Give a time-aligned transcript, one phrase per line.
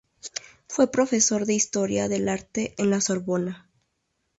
[0.67, 3.69] Fue profesor de Historia del Arte en la Sorbona.